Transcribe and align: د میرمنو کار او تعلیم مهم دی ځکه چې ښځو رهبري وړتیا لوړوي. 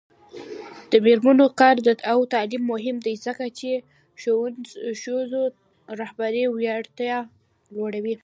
د 0.91 0.93
میرمنو 1.05 1.45
کار 1.61 1.75
او 2.11 2.19
تعلیم 2.33 2.63
مهم 2.73 2.97
دی 3.05 3.15
ځکه 3.25 3.45
چې 3.59 3.69
ښځو 5.01 5.17
رهبري 5.99 6.43
وړتیا 6.49 7.17
لوړوي. 7.73 8.15